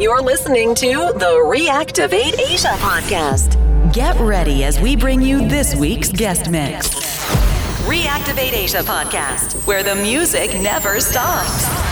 [0.00, 3.92] You're listening to the Reactivate Asia podcast.
[3.92, 6.88] Get ready as we bring you this week's guest mix.
[7.84, 11.89] Reactivate Asia podcast, where the music never stops.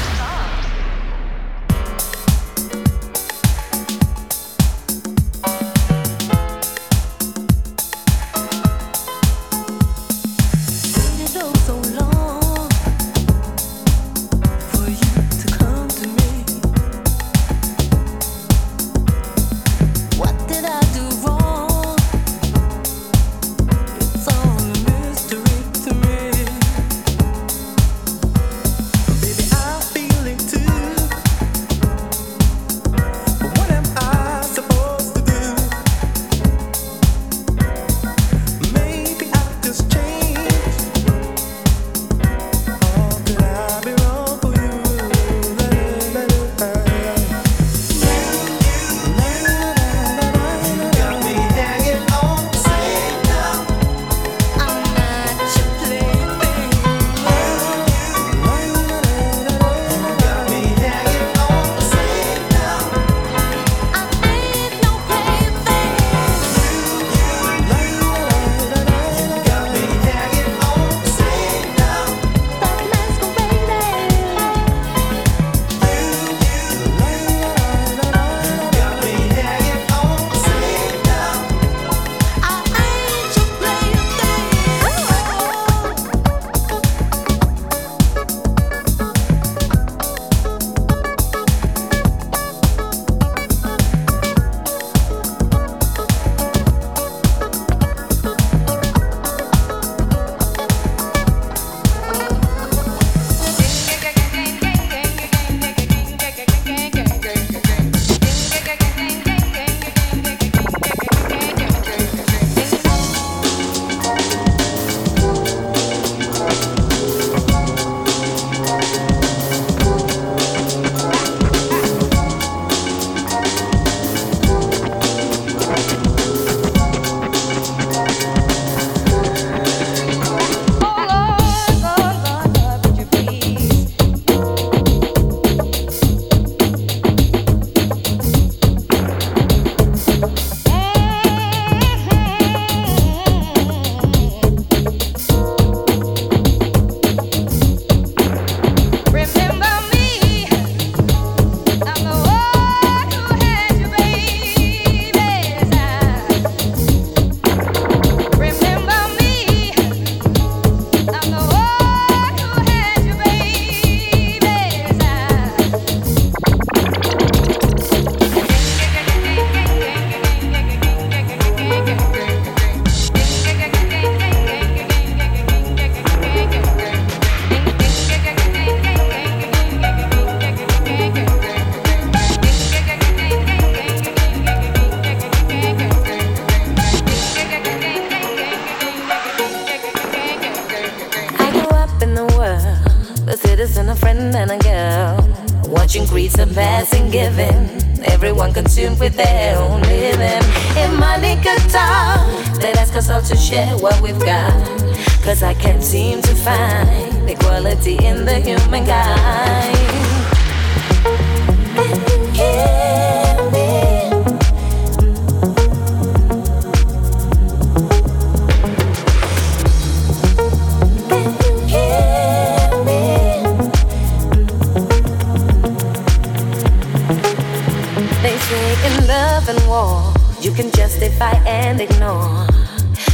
[229.78, 232.46] war you can justify and ignore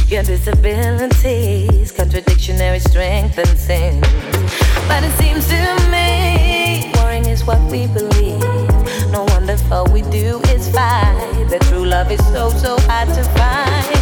[0.07, 4.01] your disabilities, contradictionary strength and sin.
[4.87, 5.61] But it seems to
[5.93, 8.41] me, warring is what we believe.
[9.11, 11.47] No wonder all we do is fight.
[11.49, 13.95] The true love is so, so hard to find.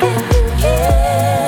[0.00, 1.47] Can you hear?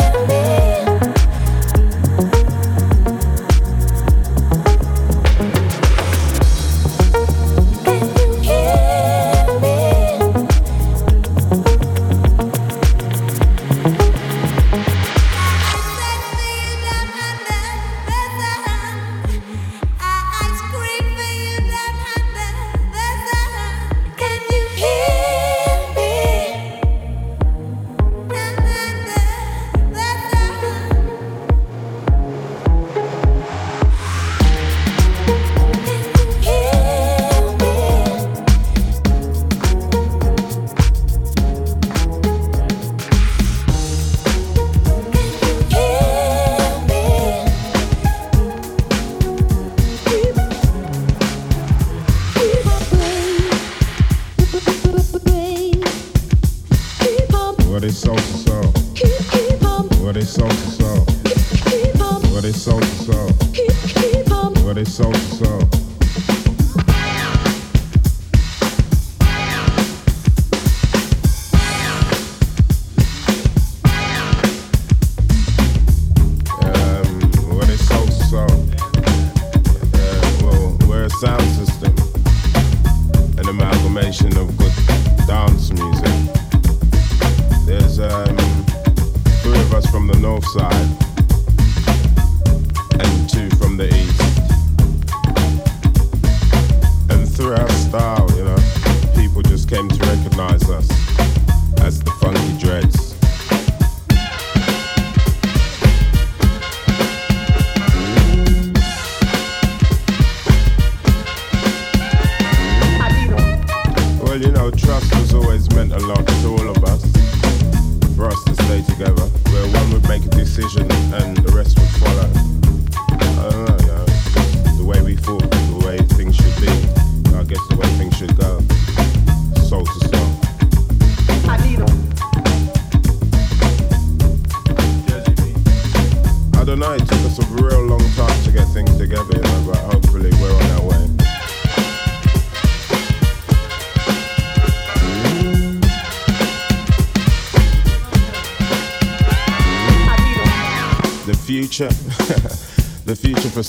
[90.40, 91.09] For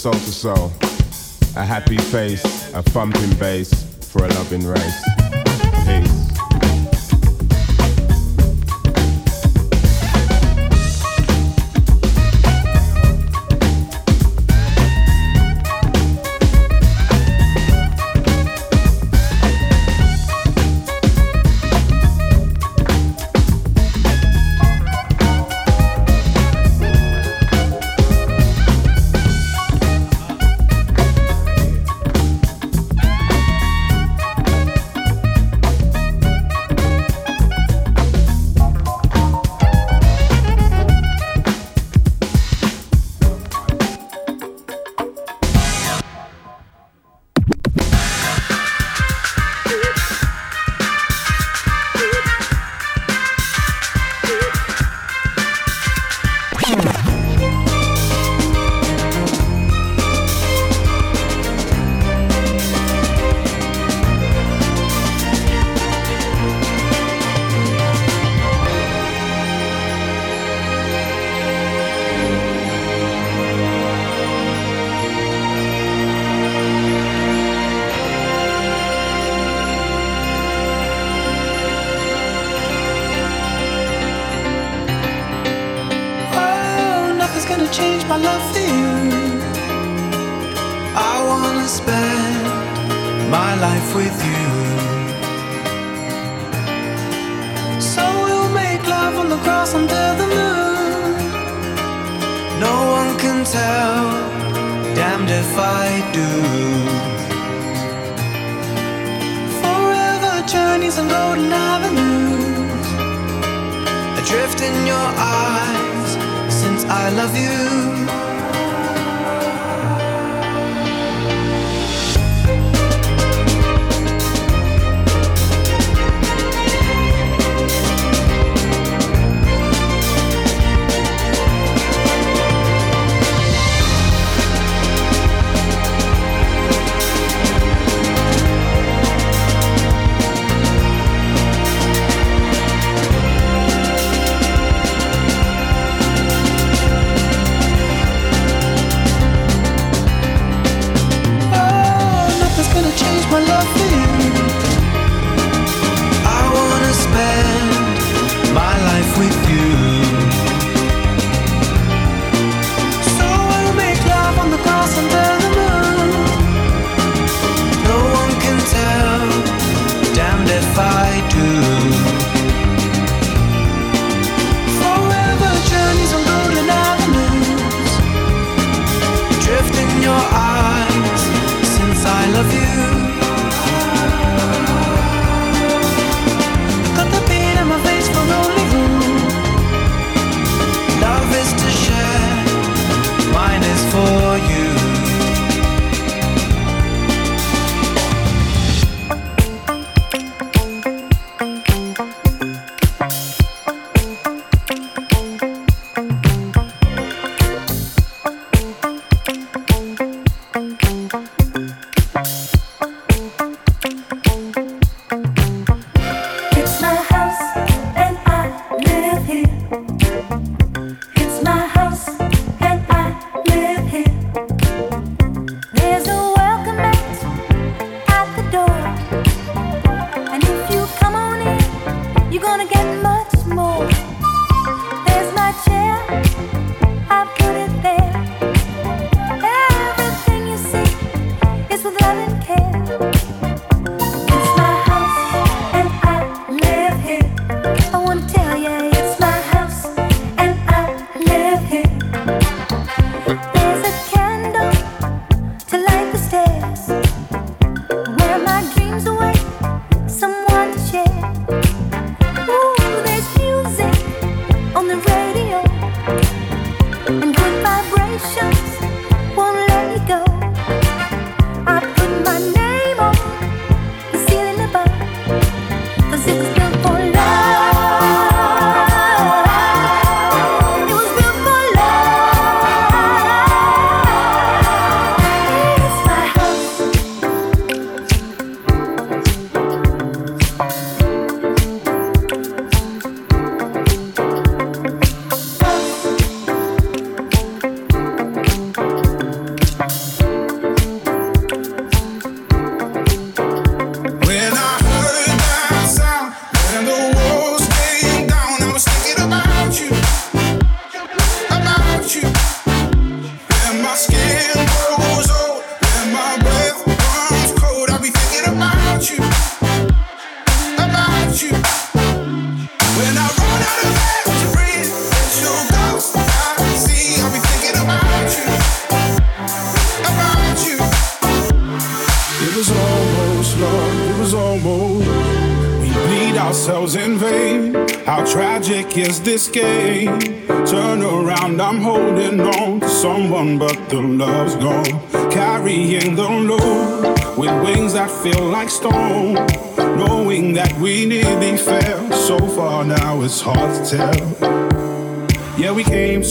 [0.02, 0.72] soul to soul.
[1.56, 2.44] A happy face,
[2.74, 5.11] a thumping bass for a loving race.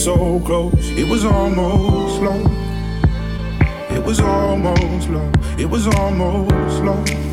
[0.03, 0.89] so close.
[0.97, 2.51] It was almost love.
[3.91, 5.59] It was almost love.
[5.59, 7.30] It was almost love.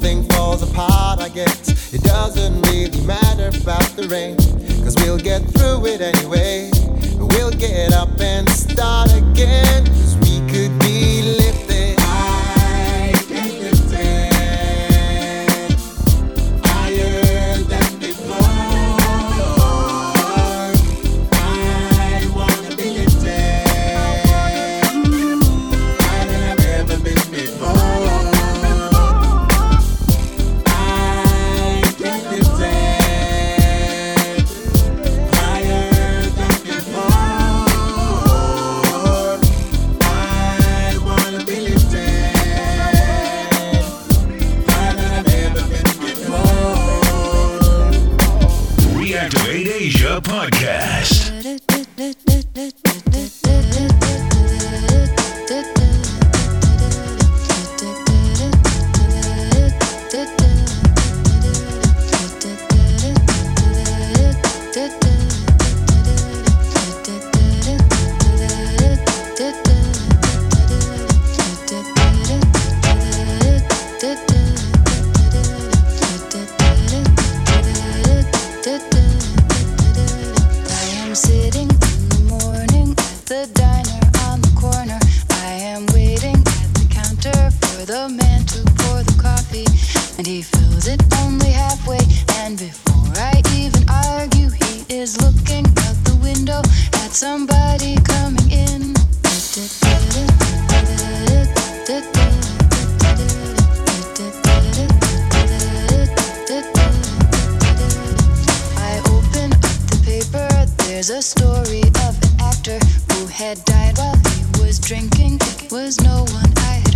[0.00, 4.36] thing falls apart, I guess it doesn't really matter about the rain.
[4.82, 6.70] Cause we'll get through it anyway.
[7.18, 9.84] We'll get up and start again.
[9.86, 10.29] Cause we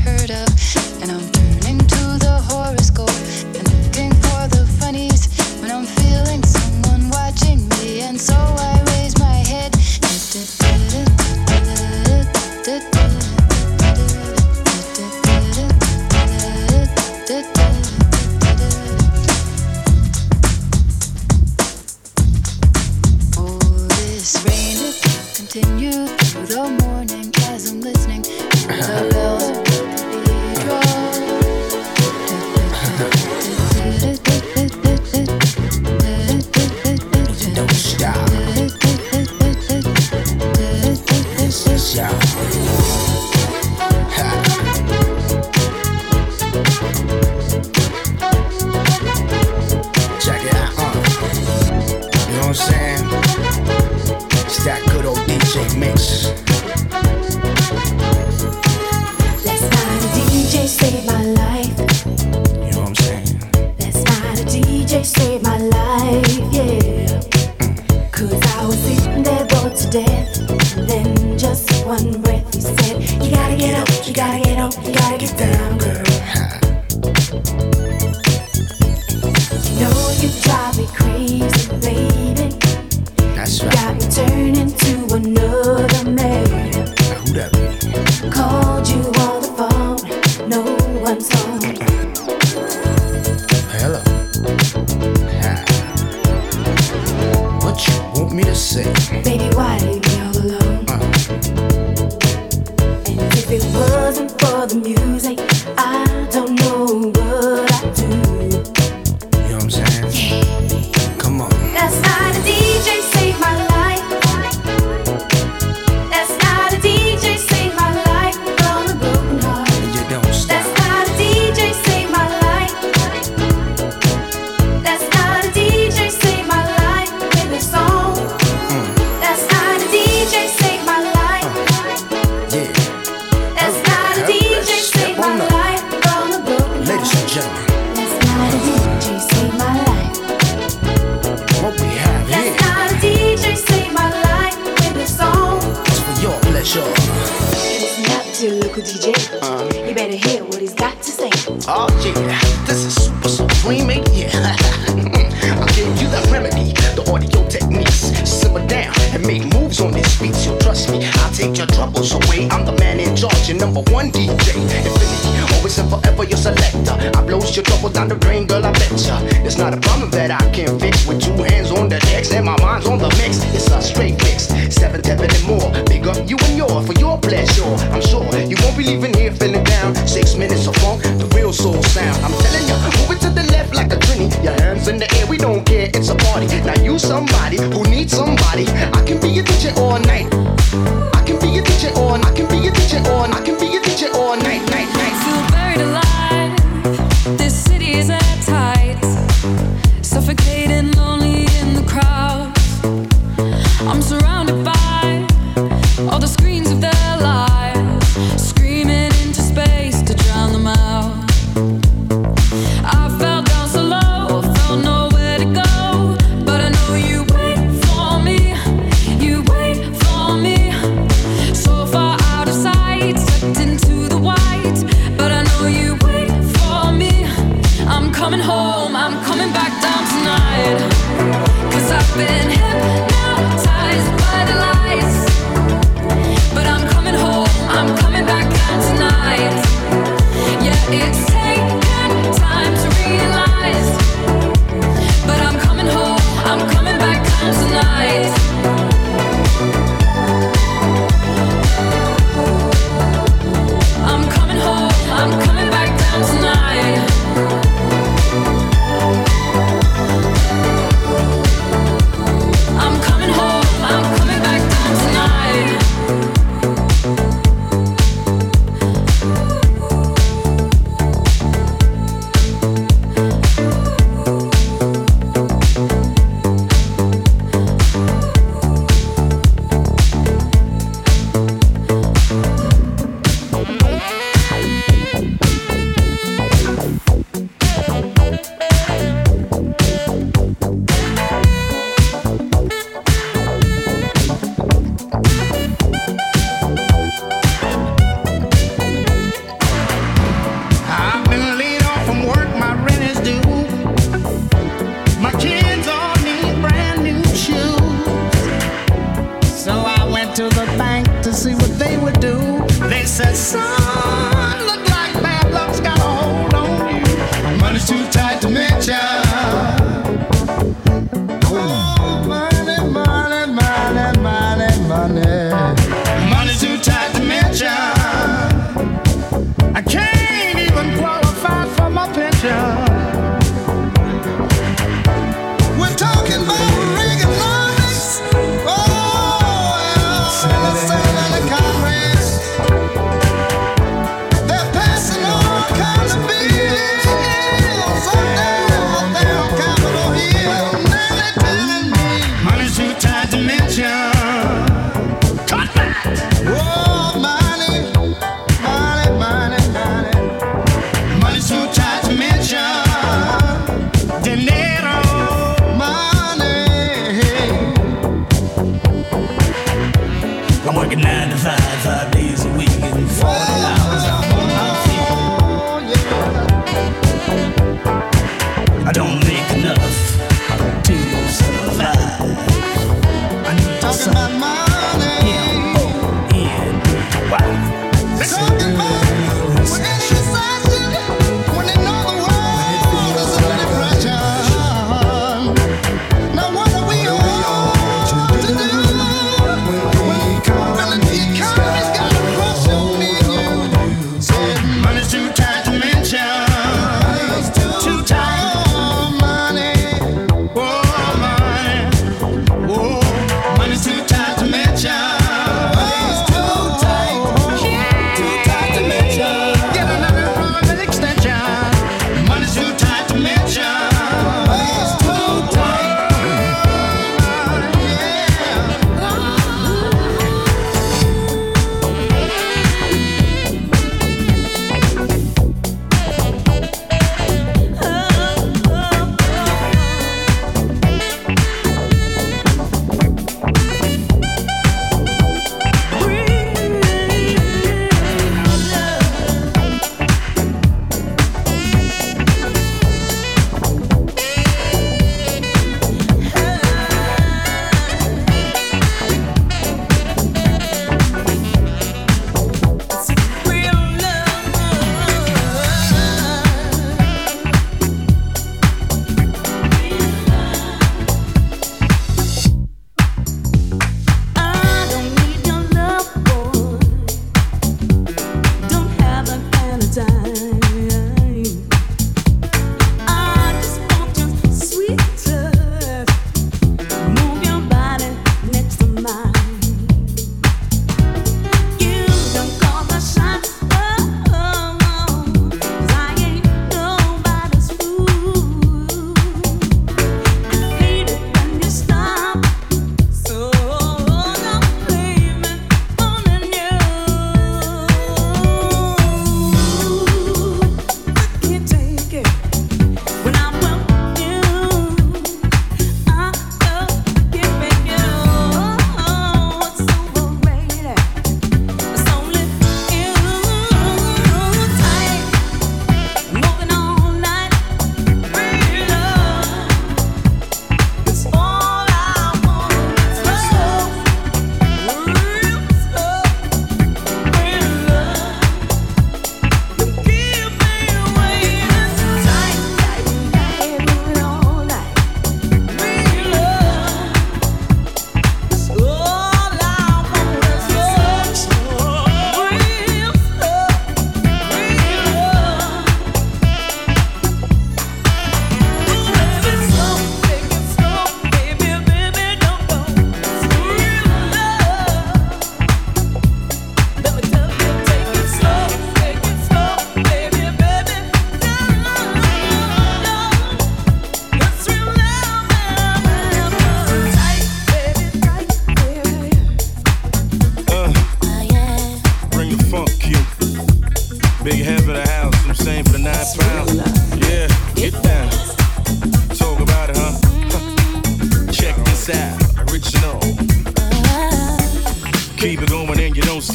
[0.04, 0.48] heard of.
[1.00, 3.18] And I'm turning to the horoscope
[3.56, 5.28] and looking for the funnies
[5.60, 8.02] when I'm feeling someone watching me.
[8.02, 8.73] And so I.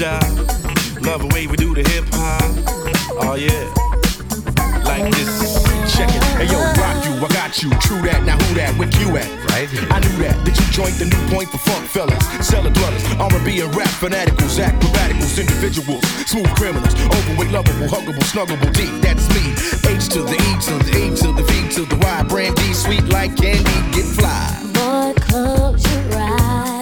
[0.01, 1.01] and you don't stop.
[1.01, 2.51] Love the way we do the hip hop.
[3.21, 3.67] Oh yeah.
[4.83, 5.63] like this.
[5.95, 6.23] Check it.
[6.37, 7.69] Hey yo, rock you, I got you.
[7.79, 8.23] True that.
[8.23, 8.75] Now who that?
[8.77, 9.27] Where you at?
[9.51, 9.87] Right here.
[9.89, 10.35] I knew that.
[10.45, 12.19] Did you join the new point for funk fellas?
[12.45, 18.93] Cellar dwellers, R&B and rap fanaticals, acrobaticals, individuals, smooth criminals, overweight, lovable, huggable, snuggable, deep.
[19.01, 19.51] That's me.
[19.87, 22.23] H to the E to the E to the V to the Y.
[22.29, 24.47] Brandy, sweet like candy, get fly.
[24.73, 26.78] Boy, close your eyes.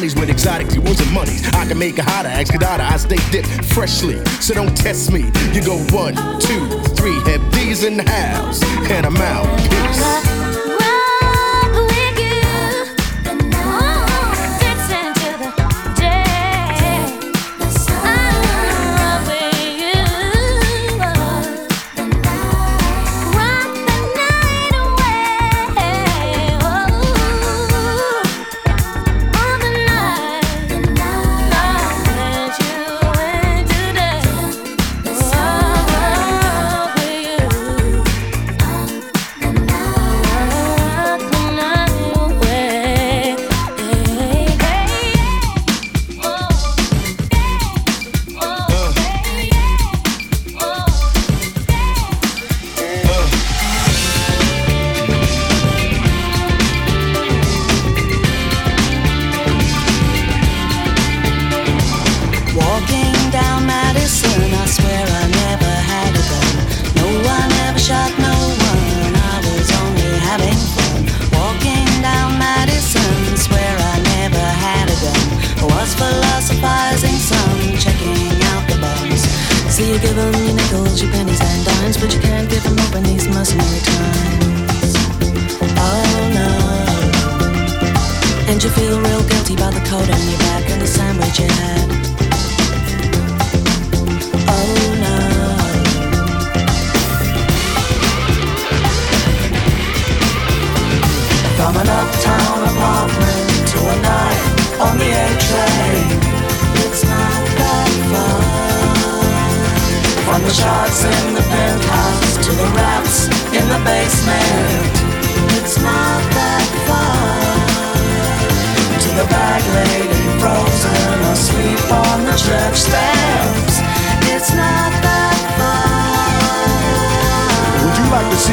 [0.00, 1.46] Honeys with exotic jewels and monies.
[1.48, 2.80] I can make a hotter, ask Kadada.
[2.80, 5.24] I stay dipped freshly, so don't test me.
[5.52, 9.46] You go one, two, three, have these in the house, and I'm out.
[9.58, 10.39] Peace.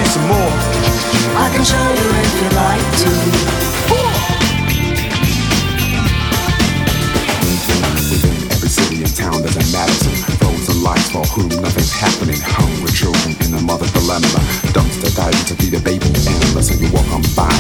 [0.08, 0.54] Some more?
[1.36, 3.12] I can show you if you'd like to.
[8.12, 12.92] Within every city and town there's a Madison Frozen lights for whom nothing's happening Hungry
[12.92, 14.28] children in a mother dilemma
[14.72, 15.97] Dumpster diving to feed a baby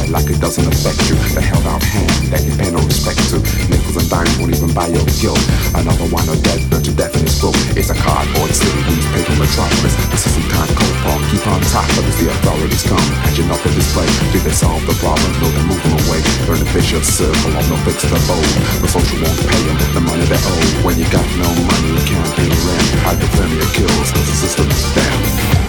[0.08, 1.16] on like it doesn't affect you.
[1.36, 3.40] The held out hand that you pay no respect to.
[3.68, 5.40] Nickels and dimes won't even buy your guilt.
[5.76, 9.36] Another wine or dead burnt to death in his throat It's a cardboard city, newspaper
[9.36, 9.96] metropolis.
[10.12, 13.08] This is some time cold park, keep on top of as the authorities come.
[13.28, 15.32] Catching up with this play, did they solve the problem?
[15.44, 16.20] No, they move them away.
[16.48, 18.44] Burn the vicious circle of fix the bowl
[18.84, 20.88] The social won't pay them the money they owe.
[20.88, 24.68] When you got no money, you can't pay the rent Hypothermia kills, cause the system
[24.72, 25.67] is down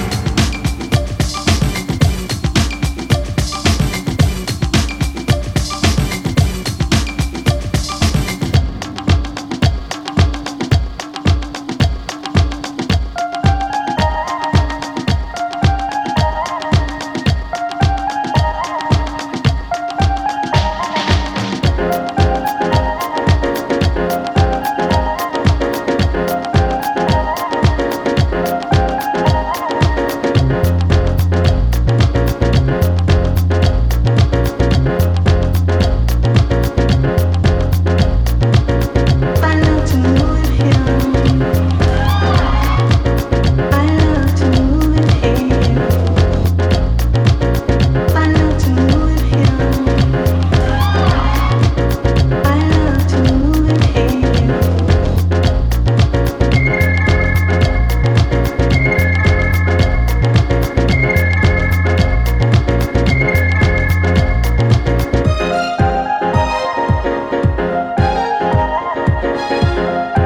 [69.79, 70.18] Bye.